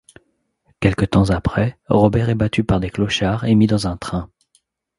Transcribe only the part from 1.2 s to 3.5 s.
après, Robert est battu par des clochards